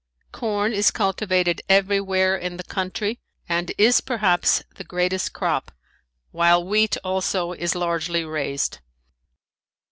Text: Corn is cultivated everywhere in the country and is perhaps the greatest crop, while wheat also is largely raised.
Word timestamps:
Corn 0.31 0.73
is 0.73 0.89
cultivated 0.89 1.61
everywhere 1.69 2.35
in 2.35 2.57
the 2.57 2.63
country 2.63 3.19
and 3.47 3.71
is 3.77 4.01
perhaps 4.01 4.63
the 4.75 4.83
greatest 4.83 5.31
crop, 5.31 5.71
while 6.31 6.65
wheat 6.65 6.97
also 7.03 7.51
is 7.51 7.75
largely 7.75 8.25
raised. 8.25 8.79